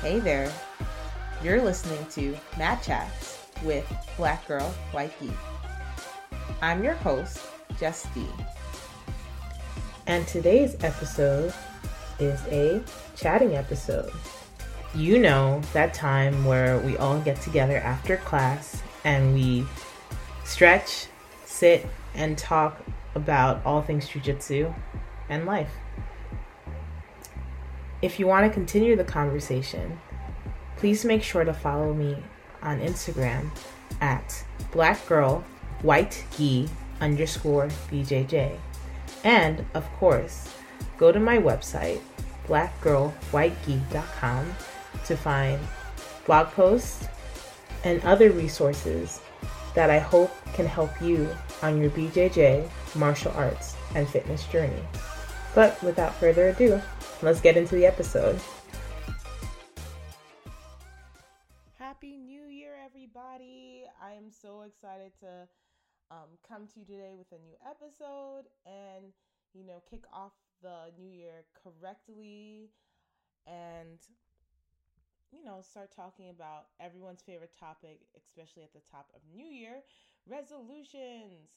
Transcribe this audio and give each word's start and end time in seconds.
Hey 0.00 0.20
there. 0.20 0.52
You're 1.42 1.60
listening 1.60 2.06
to 2.12 2.38
Mat 2.56 2.84
Chats 2.84 3.48
with 3.64 3.84
Black 4.16 4.46
Girl 4.46 4.72
White 4.92 5.12
Gi. 5.20 5.32
I'm 6.62 6.84
your 6.84 6.94
host, 6.94 7.40
D. 7.80 8.24
And 10.06 10.24
today's 10.28 10.76
episode 10.84 11.52
is 12.20 12.40
a 12.46 12.80
chatting 13.16 13.56
episode. 13.56 14.12
You 14.94 15.18
know, 15.18 15.60
that 15.72 15.94
time 15.94 16.44
where 16.44 16.78
we 16.78 16.96
all 16.98 17.18
get 17.18 17.40
together 17.40 17.78
after 17.78 18.18
class 18.18 18.80
and 19.02 19.34
we 19.34 19.66
stretch, 20.44 21.08
sit, 21.44 21.84
and 22.14 22.38
talk 22.38 22.80
about 23.16 23.66
all 23.66 23.82
things 23.82 24.08
jujitsu 24.08 24.72
and 25.28 25.44
life. 25.44 25.72
If 28.00 28.20
you 28.20 28.28
want 28.28 28.46
to 28.46 28.52
continue 28.52 28.94
the 28.94 29.02
conversation, 29.02 29.98
please 30.76 31.04
make 31.04 31.20
sure 31.22 31.44
to 31.44 31.52
follow 31.52 31.92
me 31.92 32.16
on 32.62 32.80
Instagram 32.80 33.50
at 34.00 34.44
blackgirlwhitegi 34.72 36.68
underscore 37.00 37.66
BJJ. 37.90 38.56
And, 39.24 39.64
of 39.74 39.84
course, 39.96 40.54
go 40.96 41.10
to 41.10 41.18
my 41.18 41.38
website, 41.38 42.00
blackgirlwhitegi.com, 42.46 44.54
to 45.04 45.16
find 45.16 45.60
blog 46.24 46.46
posts 46.48 47.08
and 47.84 48.02
other 48.04 48.30
resources 48.30 49.20
that 49.74 49.90
I 49.90 49.98
hope 49.98 50.30
can 50.54 50.66
help 50.66 50.90
you 51.00 51.28
on 51.62 51.80
your 51.80 51.90
BJJ, 51.90 52.68
martial 52.94 53.32
arts, 53.32 53.74
and 53.94 54.08
fitness 54.08 54.46
journey. 54.46 54.82
But 55.54 55.82
without 55.82 56.14
further 56.14 56.48
ado, 56.48 56.80
let's 57.22 57.40
get 57.40 57.56
into 57.56 57.74
the 57.74 57.86
episode. 57.86 58.38
Happy 61.78 62.16
New 62.16 62.44
Year, 62.44 62.74
everybody! 62.84 63.84
I 64.02 64.12
am 64.12 64.30
so 64.30 64.62
excited 64.62 65.12
to 65.20 65.48
um, 66.10 66.38
come 66.46 66.66
to 66.66 66.80
you 66.80 66.86
today 66.86 67.14
with 67.16 67.30
a 67.32 67.42
new 67.42 67.54
episode 67.68 68.44
and, 68.66 69.12
you 69.52 69.64
know, 69.66 69.82
kick 69.90 70.04
off 70.12 70.32
the 70.62 70.92
new 70.98 71.10
year 71.10 71.44
correctly 71.62 72.70
and, 73.46 73.98
you 75.32 75.44
know, 75.44 75.60
start 75.60 75.90
talking 75.94 76.30
about 76.30 76.66
everyone's 76.80 77.22
favorite 77.22 77.52
topic, 77.58 78.00
especially 78.16 78.62
at 78.62 78.72
the 78.72 78.80
top 78.90 79.10
of 79.14 79.20
New 79.34 79.48
Year 79.48 79.82
resolutions, 80.28 81.50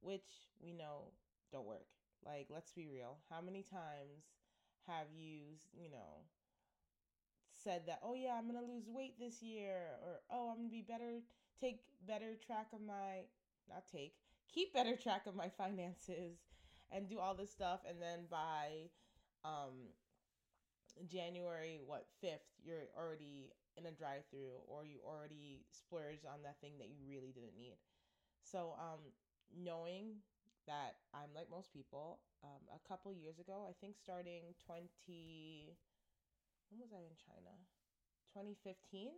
which 0.00 0.48
we 0.62 0.72
know 0.72 1.12
don't 1.52 1.66
work. 1.66 1.86
Like, 2.24 2.46
let's 2.50 2.72
be 2.72 2.88
real. 2.88 3.18
How 3.30 3.40
many 3.40 3.62
times 3.62 4.37
have 4.86 5.06
you, 5.14 5.56
you 5.72 5.90
know, 5.90 6.24
said 7.54 7.82
that, 7.86 8.00
oh 8.02 8.14
yeah, 8.14 8.36
I'm 8.38 8.46
gonna 8.46 8.66
lose 8.66 8.88
weight 8.88 9.18
this 9.18 9.42
year, 9.42 9.98
or 10.04 10.20
oh, 10.30 10.50
I'm 10.50 10.56
gonna 10.56 10.68
be 10.68 10.84
better, 10.86 11.20
take 11.60 11.80
better 12.06 12.34
track 12.46 12.68
of 12.72 12.80
my, 12.80 13.26
not 13.68 13.84
take, 13.90 14.14
keep 14.52 14.72
better 14.72 14.96
track 14.96 15.26
of 15.26 15.34
my 15.34 15.48
finances, 15.48 16.38
and 16.90 17.08
do 17.08 17.18
all 17.18 17.34
this 17.34 17.50
stuff, 17.50 17.80
and 17.88 18.00
then 18.00 18.20
by, 18.30 18.88
um, 19.44 19.92
January 21.06 21.80
what 21.86 22.06
fifth, 22.20 22.48
you're 22.64 22.88
already 22.96 23.52
in 23.76 23.86
a 23.86 23.92
drive-through, 23.92 24.58
or 24.66 24.84
you 24.84 24.98
already 25.06 25.62
splurged 25.70 26.26
on 26.26 26.42
that 26.42 26.60
thing 26.60 26.72
that 26.78 26.88
you 26.88 26.98
really 27.08 27.30
didn't 27.32 27.56
need. 27.56 27.76
So, 28.42 28.74
um, 28.78 28.98
knowing 29.54 30.22
that 30.68 31.00
I'm 31.16 31.32
like 31.34 31.50
most 31.50 31.72
people, 31.72 32.20
um, 32.44 32.62
a 32.70 32.80
couple 32.88 33.12
years 33.12 33.40
ago, 33.40 33.64
I 33.68 33.74
think 33.80 33.96
starting 33.96 34.54
20 34.64 35.74
when 36.70 36.80
was 36.80 36.92
I 36.92 37.02
in 37.04 37.16
China? 37.16 37.54
2015. 38.32 39.12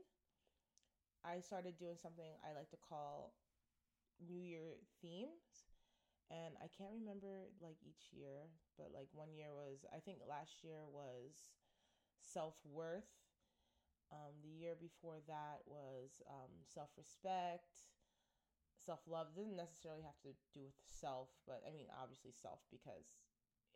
I 1.24 1.40
started 1.40 1.78
doing 1.78 1.96
something 2.00 2.32
I 2.44 2.56
like 2.56 2.70
to 2.70 2.80
call 2.80 3.34
New 4.20 4.40
Year 4.40 4.78
themes. 5.02 5.68
And 6.30 6.54
I 6.62 6.68
can't 6.70 6.94
remember 6.94 7.50
like 7.60 7.76
each 7.82 8.10
year, 8.12 8.50
but 8.78 8.90
like 8.94 9.08
one 9.12 9.34
year 9.34 9.50
was, 9.52 9.84
I 9.94 10.00
think 10.00 10.20
last 10.28 10.62
year 10.64 10.86
was 10.86 11.52
self 12.22 12.54
worth. 12.64 13.10
Um, 14.12 14.34
the 14.42 14.50
year 14.50 14.74
before 14.74 15.22
that 15.28 15.62
was 15.66 16.22
um, 16.28 16.50
self 16.66 16.90
respect, 16.98 17.86
self 18.84 19.00
love. 19.06 19.28
Doesn't 19.36 19.56
necessarily 19.56 20.02
have 20.02 20.18
to 20.24 20.32
do 20.54 20.64
with 20.64 20.74
self, 20.88 21.28
but 21.46 21.62
I 21.68 21.72
mean, 21.72 21.86
obviously 22.00 22.32
self 22.32 22.60
because 22.70 23.06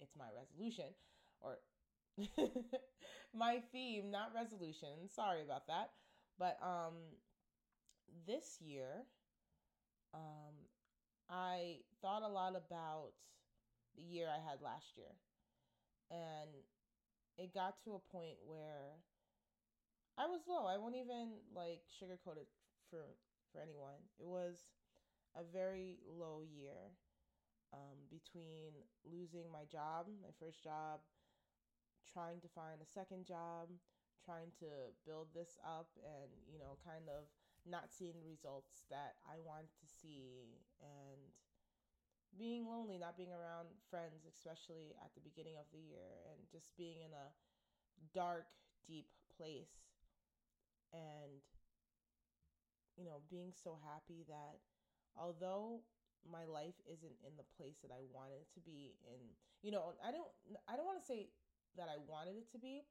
it's 0.01 0.17
my 0.17 0.29
resolution 0.35 0.95
or 1.41 1.59
my 3.35 3.61
theme, 3.73 4.11
not 4.11 4.33
resolution. 4.35 5.09
Sorry 5.09 5.43
about 5.43 5.67
that. 5.69 5.91
But 6.39 6.59
um 6.63 6.95
this 8.27 8.61
year 8.61 9.07
um 10.15 10.55
I 11.31 11.79
thought 12.03 12.23
a 12.23 12.29
lot 12.29 12.55
about 12.57 13.13
the 13.97 14.03
year 14.03 14.29
I 14.29 14.39
had 14.41 14.63
last 14.63 14.97
year. 14.97 15.15
And 16.11 16.51
it 17.39 17.55
got 17.55 17.83
to 17.85 17.95
a 17.95 18.01
point 18.13 18.39
where 18.47 18.97
I 20.19 20.27
was 20.27 20.47
low. 20.47 20.67
I 20.67 20.77
won't 20.79 20.97
even 20.97 21.39
like 21.55 21.83
sugarcoat 21.91 22.39
it 22.39 22.49
for 22.91 23.17
for 23.53 23.61
anyone. 23.61 23.99
It 24.19 24.27
was 24.27 24.67
a 25.35 25.43
very 25.43 25.99
low 26.07 26.43
year 26.47 26.95
um, 27.75 27.99
between 28.11 28.75
losing 29.03 29.51
my 29.51 29.67
job, 29.67 30.07
my 30.23 30.31
first 30.39 30.63
job, 30.63 31.03
trying 32.07 32.39
to 32.41 32.49
find 32.55 32.79
a 32.79 32.87
second 32.87 33.27
job, 33.27 33.67
trying 34.23 34.55
to 34.63 34.95
build 35.03 35.29
this 35.35 35.59
up 35.67 35.91
and, 36.01 36.31
you 36.47 36.59
know, 36.59 36.79
kind 36.87 37.11
of 37.11 37.27
not 37.67 37.91
seeing 37.91 38.15
the 38.21 38.31
results 38.31 38.87
that 38.89 39.19
I 39.27 39.43
wanted 39.43 39.73
to 39.81 39.87
see 39.89 40.63
and 40.81 41.21
being 42.39 42.67
lonely, 42.67 42.99
not 42.99 43.17
being 43.17 43.33
around 43.35 43.71
friends, 43.91 44.27
especially 44.27 44.95
at 45.03 45.15
the 45.15 45.23
beginning 45.23 45.55
of 45.59 45.67
the 45.71 45.83
year, 45.83 46.23
and 46.31 46.39
just 46.51 46.75
being 46.77 47.03
in 47.03 47.15
a 47.15 47.31
dark, 48.13 48.47
deep 48.87 49.07
place. 49.35 49.95
And, 50.93 51.43
you 52.99 53.05
know, 53.05 53.23
being 53.31 53.51
so 53.55 53.79
happy 53.83 54.27
that 54.29 54.63
although 55.19 55.81
my 56.25 56.45
life 56.45 56.77
isn't 56.89 57.19
in 57.25 57.37
the 57.37 57.47
place 57.57 57.79
that 57.85 57.93
I 57.93 58.03
wanted 58.13 58.45
it 58.45 58.51
to 58.57 58.61
be 58.61 58.97
in, 59.05 59.21
you 59.63 59.71
know, 59.71 59.95
I 60.01 60.11
don't, 60.11 60.29
I 60.69 60.77
don't 60.77 60.87
want 60.87 61.01
to 61.01 61.07
say 61.07 61.29
that 61.77 61.89
I 61.89 61.99
wanted 62.09 62.37
it 62.37 62.51
to 62.53 62.59
be. 62.59 62.85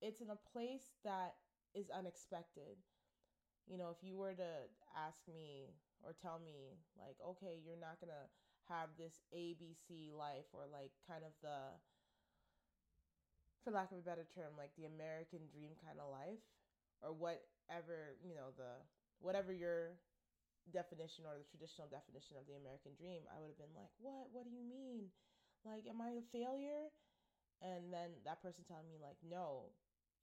It's 0.00 0.20
in 0.20 0.28
a 0.28 0.40
place 0.52 0.92
that 1.04 1.36
is 1.74 1.88
unexpected. 1.90 2.76
You 3.66 3.78
know, 3.78 3.90
if 3.90 4.00
you 4.04 4.16
were 4.16 4.34
to 4.36 4.52
ask 4.94 5.24
me 5.26 5.72
or 6.04 6.12
tell 6.12 6.38
me, 6.38 6.76
like, 7.00 7.16
okay, 7.20 7.58
you're 7.64 7.80
not 7.80 7.98
going 7.98 8.12
to 8.12 8.26
have 8.68 8.92
this 8.98 9.22
ABC 9.32 10.12
life 10.12 10.46
or 10.52 10.68
like 10.68 10.92
kind 11.08 11.24
of 11.24 11.32
the, 11.40 11.74
for 13.64 13.72
lack 13.72 13.90
of 13.90 13.98
a 13.98 14.06
better 14.06 14.26
term, 14.34 14.54
like 14.58 14.70
the 14.76 14.86
American 14.86 15.48
dream 15.50 15.74
kind 15.80 15.98
of 15.98 16.12
life 16.12 16.44
or 17.02 17.12
whatever, 17.12 18.14
you 18.22 18.34
know, 18.34 18.52
the, 18.56 18.78
whatever 19.20 19.52
your 19.52 19.96
definition 20.72 21.24
or 21.26 21.38
the 21.38 21.48
traditional 21.48 21.86
definition 21.90 22.36
of 22.38 22.46
the 22.46 22.58
American 22.58 22.94
dream, 22.98 23.22
I 23.30 23.38
would 23.38 23.50
have 23.54 23.60
been 23.60 23.74
like, 23.76 23.92
what? 23.98 24.30
What 24.32 24.44
do 24.46 24.52
you 24.52 24.62
mean? 24.64 25.10
Like, 25.64 25.86
am 25.86 26.00
I 26.02 26.18
a 26.18 26.24
failure? 26.30 26.90
and 27.62 27.92
then 27.92 28.12
that 28.24 28.42
person 28.42 28.64
telling 28.68 28.88
me 28.88 29.00
like 29.00 29.16
no 29.24 29.72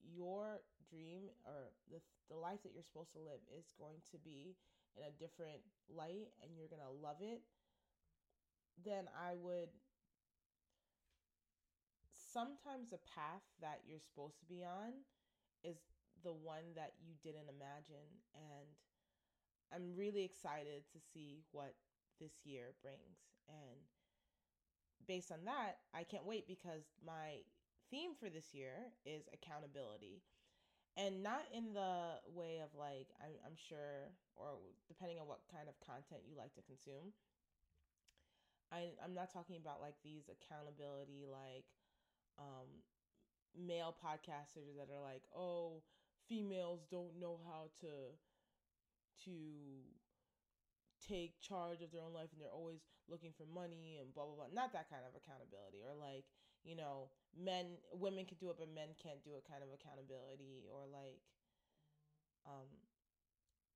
your 0.04 0.62
dream 0.90 1.32
or 1.46 1.72
the, 1.90 1.98
the 2.30 2.36
life 2.36 2.60
that 2.64 2.74
you're 2.76 2.86
supposed 2.86 3.14
to 3.14 3.22
live 3.24 3.40
is 3.50 3.72
going 3.80 3.98
to 4.12 4.18
be 4.20 4.54
in 5.00 5.02
a 5.08 5.14
different 5.18 5.64
light 5.90 6.30
and 6.44 6.54
you're 6.54 6.70
to 6.70 6.78
love 7.02 7.18
it 7.22 7.42
then 8.86 9.08
i 9.18 9.34
would 9.34 9.70
sometimes 12.34 12.90
the 12.90 13.02
path 13.16 13.46
that 13.62 13.82
you're 13.88 14.02
supposed 14.02 14.38
to 14.40 14.46
be 14.46 14.62
on 14.66 14.94
is 15.64 15.78
the 16.22 16.34
one 16.34 16.74
that 16.76 16.94
you 17.02 17.14
didn't 17.24 17.50
imagine 17.50 18.10
and 18.36 18.68
i'm 19.74 19.96
really 19.96 20.24
excited 20.24 20.84
to 20.92 21.00
see 21.14 21.44
what 21.52 21.74
this 22.20 22.46
year 22.46 22.74
brings 22.82 23.20
and 23.50 23.80
based 25.08 25.32
on 25.32 25.46
that, 25.46 25.80
I 25.94 26.04
can't 26.04 26.26
wait 26.26 26.48
because 26.48 26.84
my 27.06 27.44
theme 27.92 28.12
for 28.20 28.30
this 28.30 28.54
year 28.54 28.92
is 29.06 29.28
accountability. 29.34 30.22
And 30.96 31.24
not 31.24 31.50
in 31.52 31.74
the 31.74 32.22
way 32.30 32.62
of 32.62 32.70
like, 32.78 33.10
I'm, 33.18 33.34
I'm 33.46 33.58
sure, 33.58 34.14
or 34.36 34.62
depending 34.88 35.18
on 35.18 35.28
what 35.28 35.42
kind 35.50 35.66
of 35.68 35.74
content 35.82 36.22
you 36.30 36.38
like 36.38 36.54
to 36.54 36.62
consume. 36.62 37.18
I, 38.72 38.94
I'm 39.04 39.14
not 39.14 39.34
talking 39.34 39.58
about 39.58 39.82
like 39.82 39.98
these 40.04 40.30
accountability, 40.30 41.26
like 41.26 41.66
um, 42.38 42.70
male 43.58 43.96
podcasters 43.98 44.78
that 44.78 44.94
are 44.94 45.02
like, 45.02 45.24
oh, 45.36 45.82
females 46.30 46.86
don't 46.90 47.20
know 47.20 47.40
how 47.46 47.70
to 47.82 48.14
to 49.26 49.32
take 51.02 51.40
charge 51.42 51.82
of 51.82 51.92
their 51.92 52.02
own 52.02 52.14
life 52.14 52.32
and 52.32 52.40
they're 52.40 52.54
always 52.54 52.80
looking 53.10 53.36
for 53.36 53.44
money 53.44 54.00
and 54.00 54.14
blah 54.14 54.26
blah 54.26 54.36
blah. 54.36 54.52
Not 54.54 54.72
that 54.74 54.90
kind 54.90 55.04
of 55.04 55.12
accountability 55.16 55.84
or 55.84 55.92
like, 55.96 56.26
you 56.64 56.76
know, 56.76 57.12
men, 57.36 57.78
women 57.92 58.26
can 58.26 58.38
do 58.40 58.50
it, 58.50 58.58
but 58.58 58.72
men 58.74 58.96
can't 59.02 59.24
do 59.24 59.36
it 59.36 59.44
kind 59.44 59.62
of 59.62 59.70
accountability 59.76 60.64
or 60.72 60.88
like, 60.88 61.20
um, 62.48 62.72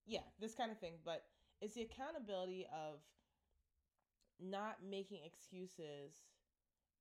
yeah, 0.06 0.24
this 0.40 0.56
kind 0.56 0.72
of 0.72 0.80
thing. 0.80 1.04
But 1.04 1.24
it's 1.62 1.76
the 1.76 1.84
accountability 1.84 2.66
of 2.72 3.04
not 4.40 4.78
making 4.88 5.20
excuses 5.26 6.14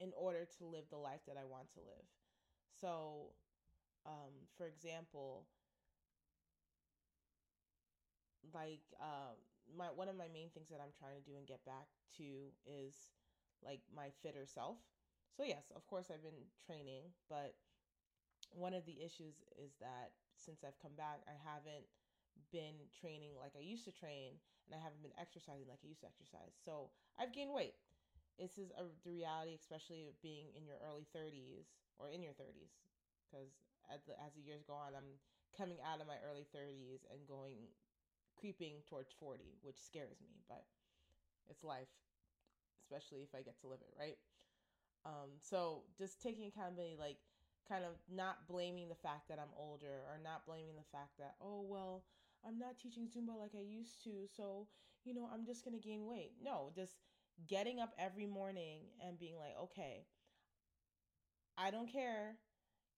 in 0.00 0.12
order 0.18 0.46
to 0.58 0.64
live 0.64 0.84
the 0.90 0.96
life 0.96 1.20
that 1.26 1.36
I 1.38 1.44
want 1.44 1.70
to 1.74 1.80
live. 1.80 2.06
So, 2.80 3.32
um, 4.04 4.48
for 4.56 4.66
example, 4.66 5.46
like 8.56 8.80
uh, 8.96 9.36
my 9.68 9.92
one 9.92 10.08
of 10.08 10.16
my 10.16 10.32
main 10.32 10.48
things 10.56 10.72
that 10.72 10.80
I'm 10.80 10.96
trying 10.96 11.20
to 11.20 11.24
do 11.28 11.36
and 11.36 11.44
get 11.44 11.60
back 11.68 11.92
to 12.16 12.48
is 12.64 13.12
like 13.60 13.84
my 13.92 14.08
fitter 14.24 14.48
self. 14.48 14.80
So 15.36 15.44
yes, 15.44 15.68
of 15.76 15.84
course 15.84 16.08
I've 16.08 16.24
been 16.24 16.48
training, 16.64 17.12
but 17.28 17.52
one 18.56 18.72
of 18.72 18.88
the 18.88 18.96
issues 19.04 19.44
is 19.60 19.76
that 19.84 20.16
since 20.32 20.64
I've 20.64 20.80
come 20.80 20.96
back, 20.96 21.20
I 21.28 21.36
haven't 21.36 21.84
been 22.48 22.88
training 22.96 23.36
like 23.36 23.52
I 23.52 23.60
used 23.60 23.84
to 23.84 23.92
train 23.92 24.40
and 24.64 24.72
I 24.72 24.80
haven't 24.80 25.04
been 25.04 25.14
exercising 25.20 25.68
like 25.68 25.84
I 25.84 25.92
used 25.92 26.00
to 26.00 26.08
exercise. 26.08 26.56
So 26.56 26.88
I've 27.20 27.36
gained 27.36 27.52
weight. 27.52 27.76
This 28.40 28.56
is 28.56 28.72
a, 28.76 28.88
the 29.04 29.12
reality, 29.12 29.56
especially 29.56 30.08
of 30.08 30.16
being 30.20 30.52
in 30.56 30.64
your 30.64 30.80
early 30.84 31.08
30s 31.12 31.72
or 31.96 32.12
in 32.12 32.20
your 32.20 32.36
30s, 32.36 32.76
because 33.24 33.48
as 33.88 34.04
the, 34.04 34.12
as 34.20 34.36
the 34.36 34.44
years 34.44 34.60
go 34.64 34.76
on, 34.76 34.92
I'm 34.92 35.16
coming 35.56 35.80
out 35.80 36.04
of 36.04 36.06
my 36.06 36.20
early 36.20 36.44
30s 36.52 37.08
and 37.08 37.24
going 37.24 37.72
creeping 38.38 38.82
towards 38.88 39.12
40, 39.18 39.58
which 39.62 39.78
scares 39.78 40.20
me, 40.20 40.42
but 40.48 40.64
it's 41.48 41.64
life, 41.64 41.90
especially 42.82 43.22
if 43.22 43.34
I 43.34 43.42
get 43.42 43.60
to 43.60 43.68
live 43.68 43.80
it, 43.80 43.94
right? 43.98 44.18
Um, 45.04 45.38
so 45.40 45.82
just 45.98 46.22
taking 46.22 46.46
accountability, 46.46 46.96
like 46.98 47.18
kind 47.68 47.84
of 47.84 47.92
not 48.12 48.46
blaming 48.48 48.88
the 48.88 48.94
fact 48.94 49.28
that 49.28 49.38
I'm 49.38 49.54
older 49.56 50.06
or 50.10 50.18
not 50.22 50.46
blaming 50.46 50.76
the 50.76 50.90
fact 50.92 51.18
that, 51.18 51.34
oh, 51.40 51.62
well, 51.68 52.04
I'm 52.46 52.58
not 52.58 52.78
teaching 52.78 53.08
Zumba 53.08 53.38
like 53.38 53.52
I 53.54 53.62
used 53.62 54.02
to, 54.04 54.26
so, 54.36 54.68
you 55.04 55.14
know, 55.14 55.28
I'm 55.32 55.46
just 55.46 55.64
going 55.64 55.78
to 55.78 55.82
gain 55.82 56.06
weight. 56.06 56.32
No, 56.42 56.70
just 56.74 56.94
getting 57.48 57.80
up 57.80 57.92
every 57.98 58.26
morning 58.26 58.82
and 59.04 59.18
being 59.18 59.36
like, 59.36 59.54
okay, 59.62 60.06
I 61.58 61.70
don't 61.70 61.90
care. 61.90 62.36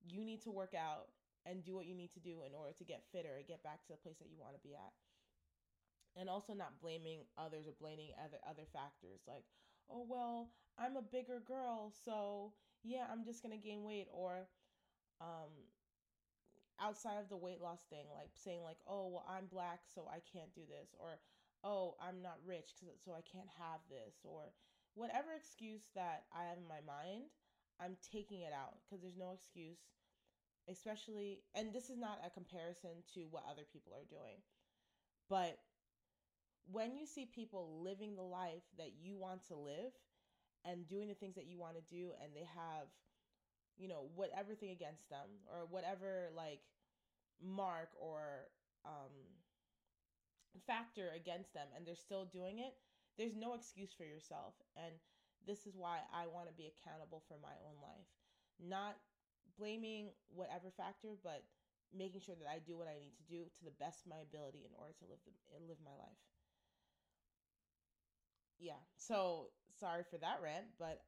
You 0.08 0.25
need 0.25 0.43
to 0.43 0.50
work 0.50 0.75
out 0.75 1.08
and 1.46 1.64
do 1.64 1.75
what 1.75 1.87
you 1.87 1.94
need 1.94 2.12
to 2.12 2.20
do 2.20 2.43
in 2.46 2.55
order 2.55 2.73
to 2.76 2.85
get 2.85 3.05
fitter, 3.12 3.40
get 3.46 3.62
back 3.62 3.82
to 3.87 3.93
the 3.93 3.99
place 3.99 4.19
that 4.19 4.29
you 4.29 4.37
want 4.38 4.55
to 4.55 4.61
be 4.61 4.75
at 4.75 4.93
and 6.19 6.29
also 6.29 6.53
not 6.53 6.81
blaming 6.82 7.20
others 7.38 7.67
or 7.67 7.73
blaming 7.81 8.11
other 8.19 8.38
other 8.49 8.67
factors 8.73 9.23
like 9.26 9.44
oh 9.91 10.05
well 10.09 10.50
i'm 10.79 10.97
a 10.97 11.03
bigger 11.03 11.41
girl 11.47 11.93
so 12.05 12.53
yeah 12.82 13.06
i'm 13.11 13.25
just 13.25 13.43
gonna 13.43 13.56
gain 13.56 13.85
weight 13.85 14.09
or 14.12 14.49
um 15.20 15.50
outside 16.81 17.19
of 17.19 17.29
the 17.29 17.37
weight 17.37 17.61
loss 17.62 17.82
thing 17.91 18.06
like 18.15 18.31
saying 18.35 18.62
like 18.62 18.79
oh 18.87 19.09
well 19.09 19.26
i'm 19.31 19.47
black 19.50 19.81
so 19.87 20.06
i 20.11 20.19
can't 20.32 20.55
do 20.55 20.62
this 20.69 20.94
or 20.99 21.19
oh 21.65 21.94
i'm 22.03 22.23
not 22.23 22.38
rich 22.47 22.71
so 23.05 23.12
i 23.12 23.23
can't 23.23 23.50
have 23.59 23.81
this 23.91 24.23
or 24.25 24.50
whatever 24.94 25.35
excuse 25.37 25.82
that 25.94 26.25
i 26.35 26.43
have 26.44 26.59
in 26.59 26.67
my 26.69 26.82
mind 26.87 27.26
i'm 27.81 27.97
taking 28.12 28.43
it 28.43 28.53
out 28.55 28.79
because 28.82 29.03
there's 29.03 29.19
no 29.19 29.31
excuse 29.35 29.79
especially 30.71 31.41
and 31.55 31.73
this 31.73 31.91
is 31.91 31.99
not 31.99 32.21
a 32.26 32.31
comparison 32.31 33.03
to 33.14 33.26
what 33.31 33.43
other 33.50 33.67
people 33.73 33.91
are 33.94 34.06
doing 34.06 34.38
but 35.29 35.59
when 36.70 36.97
you 36.97 37.06
see 37.06 37.26
people 37.26 37.81
living 37.82 38.15
the 38.15 38.23
life 38.23 38.62
that 38.76 38.93
you 39.00 39.17
want 39.17 39.44
to 39.47 39.55
live 39.56 39.93
and 40.65 40.87
doing 40.88 41.09
the 41.09 41.15
things 41.15 41.35
that 41.35 41.47
you 41.47 41.59
want 41.59 41.75
to 41.76 41.94
do 41.94 42.11
and 42.23 42.32
they 42.35 42.47
have 42.55 42.88
you 43.76 43.88
know 43.88 44.09
whatever 44.15 44.55
thing 44.55 44.70
against 44.70 45.09
them 45.09 45.29
or 45.50 45.67
whatever 45.70 46.29
like 46.37 46.61
mark 47.43 47.88
or 48.00 48.49
um 48.85 49.12
factor 50.67 51.11
against 51.15 51.55
them 51.55 51.69
and 51.76 51.87
they're 51.87 51.94
still 51.94 52.25
doing 52.25 52.59
it 52.59 52.75
there's 53.19 53.35
no 53.35 53.53
excuse 53.59 53.91
for 53.91 54.06
yourself. 54.06 54.55
And 54.79 54.94
this 55.44 55.67
is 55.67 55.75
why 55.75 56.06
I 56.14 56.31
want 56.31 56.47
to 56.47 56.55
be 56.55 56.71
accountable 56.71 57.26
for 57.26 57.37
my 57.43 57.59
own 57.67 57.82
life. 57.82 58.06
Not 58.62 58.94
blaming 59.59 60.14
whatever 60.31 60.71
factor 60.71 61.19
but 61.19 61.43
making 61.91 62.23
sure 62.23 62.38
that 62.38 62.47
I 62.47 62.62
do 62.62 62.79
what 62.79 62.87
I 62.87 62.94
need 62.94 63.19
to 63.19 63.26
do 63.26 63.43
to 63.43 63.62
the 63.67 63.75
best 63.82 64.06
of 64.06 64.14
my 64.14 64.23
ability 64.23 64.62
in 64.62 64.71
order 64.79 64.94
to 65.03 65.05
live 65.11 65.19
the, 65.26 65.35
live 65.67 65.82
my 65.82 65.97
life 65.99 66.21
yeah, 68.58 68.81
so 68.96 69.50
sorry 69.78 70.02
for 70.10 70.19
that 70.19 70.40
rant, 70.43 70.66
but 70.78 71.02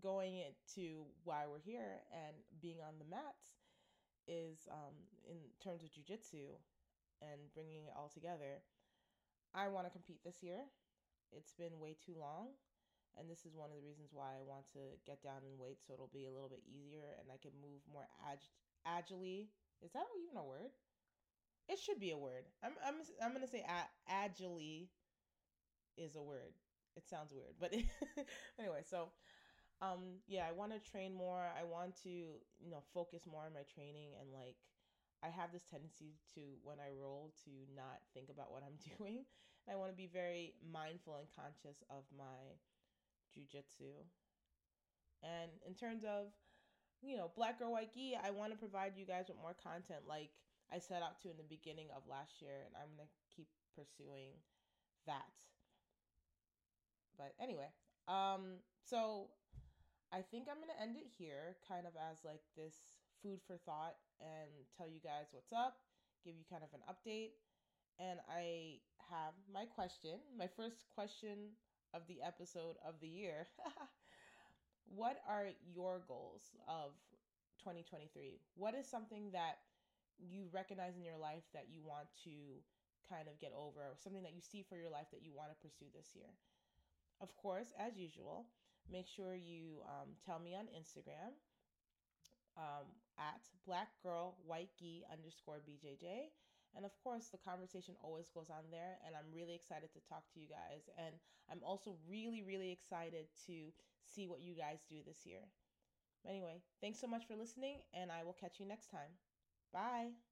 going 0.00 0.38
into 0.38 1.04
why 1.24 1.44
we're 1.50 1.62
here 1.64 2.00
and 2.14 2.36
being 2.60 2.78
on 2.80 2.94
the 2.98 3.08
mats 3.10 3.58
is 4.28 4.68
um, 4.70 4.94
in 5.28 5.38
terms 5.62 5.82
of 5.82 5.90
jujitsu 5.90 6.54
and 7.22 7.40
bringing 7.54 7.84
it 7.86 7.94
all 7.96 8.10
together. 8.12 8.62
I 9.54 9.68
want 9.68 9.86
to 9.86 9.92
compete 9.92 10.20
this 10.24 10.42
year. 10.42 10.64
It's 11.32 11.52
been 11.54 11.80
way 11.80 11.96
too 11.96 12.14
long, 12.18 12.54
and 13.18 13.28
this 13.30 13.44
is 13.46 13.56
one 13.56 13.70
of 13.70 13.76
the 13.76 13.84
reasons 13.86 14.10
why 14.12 14.36
I 14.36 14.42
want 14.44 14.68
to 14.74 14.96
get 15.06 15.22
down 15.22 15.44
in 15.48 15.58
weight 15.58 15.80
so 15.86 15.94
it'll 15.94 16.12
be 16.12 16.26
a 16.26 16.32
little 16.34 16.48
bit 16.50 16.62
easier 16.68 17.16
and 17.20 17.28
I 17.32 17.38
can 17.40 17.52
move 17.60 17.82
more 17.92 18.06
ag- 18.30 18.52
agilely. 18.86 19.50
Is 19.82 19.92
that 19.92 20.06
even 20.22 20.36
a 20.38 20.44
word? 20.44 20.72
It 21.68 21.78
should 21.78 21.98
be 21.98 22.10
a 22.12 22.16
word. 22.16 22.44
I'm 22.62 22.74
I'm 22.86 22.96
I'm 23.22 23.32
gonna 23.32 23.48
say 23.48 23.64
a- 23.66 24.12
agilely 24.12 24.90
is 25.96 26.16
a 26.16 26.22
word 26.22 26.54
it 26.96 27.08
sounds 27.08 27.32
weird, 27.32 27.54
but 27.60 27.72
anyway, 28.58 28.82
so 28.88 29.08
um 29.82 30.22
yeah, 30.28 30.46
I 30.48 30.52
want 30.52 30.72
to 30.72 30.80
train 30.80 31.14
more. 31.14 31.44
I 31.58 31.64
want 31.64 31.96
to, 32.04 32.10
you 32.10 32.70
know, 32.70 32.82
focus 32.94 33.24
more 33.30 33.44
on 33.46 33.54
my 33.54 33.66
training 33.74 34.14
and 34.20 34.30
like 34.32 34.56
I 35.24 35.28
have 35.30 35.52
this 35.52 35.64
tendency 35.70 36.18
to 36.34 36.42
when 36.64 36.78
I 36.80 36.90
roll 36.94 37.32
to 37.44 37.52
not 37.76 38.02
think 38.14 38.30
about 38.30 38.52
what 38.52 38.62
I'm 38.64 38.78
doing. 38.98 39.24
And 39.66 39.74
I 39.74 39.78
want 39.78 39.90
to 39.92 39.96
be 39.96 40.08
very 40.12 40.54
mindful 40.62 41.16
and 41.18 41.28
conscious 41.34 41.82
of 41.90 42.04
my 42.16 42.58
jujitsu. 43.34 44.04
And 45.22 45.50
in 45.66 45.74
terms 45.74 46.04
of, 46.04 46.32
you 47.02 47.16
know, 47.16 47.30
Black 47.36 47.58
or 47.60 47.70
White 47.70 47.94
Gi, 47.94 48.16
I 48.22 48.30
want 48.30 48.52
to 48.52 48.58
provide 48.58 48.96
you 48.96 49.06
guys 49.06 49.26
with 49.28 49.38
more 49.40 49.56
content 49.62 50.02
like 50.08 50.30
I 50.72 50.78
set 50.78 51.02
out 51.02 51.20
to 51.22 51.30
in 51.30 51.36
the 51.36 51.48
beginning 51.48 51.88
of 51.96 52.02
last 52.08 52.42
year, 52.42 52.64
and 52.66 52.74
I'm 52.76 52.96
going 52.96 53.08
to 53.08 53.36
keep 53.36 53.48
pursuing 53.76 54.32
that. 55.06 55.26
But 57.22 57.38
anyway, 57.38 57.70
um, 58.10 58.58
so 58.82 59.30
I 60.10 60.26
think 60.26 60.50
I'm 60.50 60.58
gonna 60.58 60.74
end 60.82 60.98
it 60.98 61.06
here, 61.06 61.54
kind 61.62 61.86
of 61.86 61.94
as 61.94 62.18
like 62.26 62.42
this 62.58 62.74
food 63.22 63.38
for 63.46 63.62
thought, 63.62 63.94
and 64.18 64.50
tell 64.74 64.90
you 64.90 64.98
guys 64.98 65.30
what's 65.30 65.54
up, 65.54 65.78
give 66.26 66.34
you 66.34 66.42
kind 66.50 66.66
of 66.66 66.74
an 66.74 66.82
update. 66.90 67.38
And 68.02 68.18
I 68.26 68.82
have 69.06 69.38
my 69.46 69.70
question, 69.70 70.18
my 70.34 70.50
first 70.50 70.90
question 70.98 71.54
of 71.94 72.02
the 72.10 72.18
episode 72.26 72.74
of 72.82 72.98
the 72.98 73.06
year. 73.06 73.46
what 74.90 75.22
are 75.30 75.46
your 75.62 76.02
goals 76.08 76.50
of 76.66 76.98
2023? 77.62 78.42
What 78.58 78.74
is 78.74 78.90
something 78.90 79.30
that 79.30 79.62
you 80.18 80.50
recognize 80.50 80.96
in 80.98 81.06
your 81.06 81.18
life 81.22 81.46
that 81.54 81.70
you 81.70 81.86
want 81.86 82.10
to 82.26 82.58
kind 83.06 83.30
of 83.30 83.38
get 83.38 83.54
over, 83.54 83.78
or 83.78 83.94
something 84.02 84.22
that 84.26 84.34
you 84.34 84.42
see 84.42 84.66
for 84.66 84.74
your 84.74 84.90
life 84.90 85.06
that 85.14 85.22
you 85.22 85.30
want 85.30 85.54
to 85.54 85.58
pursue 85.62 85.86
this 85.94 86.10
year? 86.18 86.34
Of 87.22 87.34
course, 87.36 87.72
as 87.78 87.96
usual, 87.96 88.46
make 88.90 89.06
sure 89.06 89.34
you 89.34 89.80
um, 89.86 90.10
tell 90.26 90.38
me 90.40 90.54
on 90.54 90.66
Instagram 90.76 91.32
um, 92.56 92.86
at 93.18 93.40
black 93.66 93.88
girl 94.02 94.36
white 94.44 94.70
gi 94.78 95.04
underscore 95.12 95.60
bjj 95.64 96.32
and 96.76 96.84
of 96.84 96.92
course 97.02 97.28
the 97.28 97.38
conversation 97.38 97.94
always 98.02 98.28
goes 98.34 98.48
on 98.50 98.64
there 98.70 98.96
and 99.06 99.14
i'm 99.14 99.28
really 99.34 99.54
excited 99.54 99.92
to 99.92 100.00
talk 100.08 100.24
to 100.32 100.40
you 100.40 100.48
guys 100.48 100.88
and 100.98 101.14
i'm 101.50 101.60
also 101.64 101.96
really 102.08 102.42
really 102.42 102.70
excited 102.72 103.26
to 103.46 103.72
see 104.04 104.26
what 104.26 104.40
you 104.40 104.54
guys 104.54 104.84
do 104.88 104.96
this 105.06 105.24
year. 105.24 105.40
Anyway 106.28 106.60
thanks 106.80 107.00
so 107.00 107.06
much 107.06 107.26
for 107.26 107.36
listening 107.36 107.78
and 107.94 108.10
i 108.10 108.22
will 108.24 108.36
catch 108.38 108.58
you 108.58 108.66
next 108.66 108.90
time. 108.90 109.12
Bye 109.72 110.31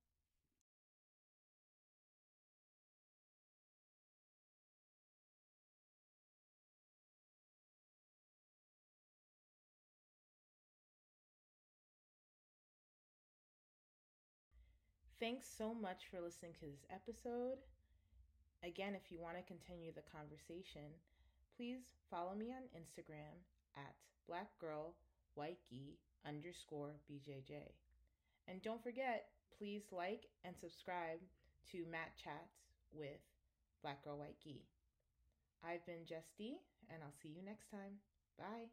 Thanks 15.20 15.46
so 15.52 15.74
much 15.74 16.08
for 16.10 16.18
listening 16.18 16.56
to 16.60 16.66
this 16.66 16.88
episode. 16.88 17.60
Again, 18.64 18.96
if 18.96 19.12
you 19.12 19.20
want 19.20 19.36
to 19.36 19.44
continue 19.44 19.92
the 19.92 20.08
conversation, 20.08 20.88
please 21.56 21.92
follow 22.08 22.34
me 22.34 22.56
on 22.56 22.72
Instagram 22.72 23.36
at 23.76 23.92
blackgirlwhitegi 24.24 26.00
underscore 26.26 26.96
BJJ. 27.04 27.68
And 28.48 28.62
don't 28.62 28.82
forget, 28.82 29.28
please 29.58 29.82
like 29.92 30.24
and 30.42 30.56
subscribe 30.56 31.20
to 31.72 31.84
Mat 31.92 32.16
Chats 32.16 32.72
with 32.90 33.20
Black 33.82 34.02
Girl 34.02 34.16
White 34.16 34.40
Gi. 34.42 34.64
I've 35.62 35.84
been 35.84 36.08
Jess 36.08 36.32
D, 36.38 36.56
and 36.88 37.02
I'll 37.02 37.20
see 37.22 37.28
you 37.28 37.44
next 37.44 37.70
time. 37.70 38.00
Bye. 38.38 38.72